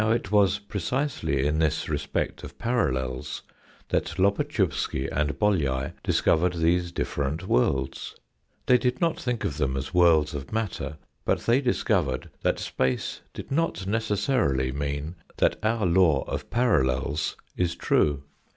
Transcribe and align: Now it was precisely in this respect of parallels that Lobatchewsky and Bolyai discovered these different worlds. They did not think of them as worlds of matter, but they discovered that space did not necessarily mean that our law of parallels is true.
Now 0.03 0.09
it 0.09 0.31
was 0.31 0.57
precisely 0.57 1.45
in 1.45 1.59
this 1.59 1.87
respect 1.87 2.43
of 2.43 2.57
parallels 2.57 3.43
that 3.89 4.17
Lobatchewsky 4.17 5.07
and 5.07 5.37
Bolyai 5.37 5.93
discovered 6.03 6.53
these 6.53 6.91
different 6.91 7.47
worlds. 7.47 8.15
They 8.65 8.79
did 8.79 8.99
not 8.99 9.19
think 9.19 9.45
of 9.45 9.57
them 9.57 9.77
as 9.77 9.93
worlds 9.93 10.33
of 10.33 10.51
matter, 10.51 10.97
but 11.23 11.41
they 11.41 11.61
discovered 11.61 12.31
that 12.41 12.57
space 12.57 13.21
did 13.31 13.51
not 13.51 13.85
necessarily 13.85 14.71
mean 14.71 15.17
that 15.37 15.57
our 15.61 15.85
law 15.85 16.23
of 16.23 16.49
parallels 16.49 17.37
is 17.55 17.75
true. 17.75 18.23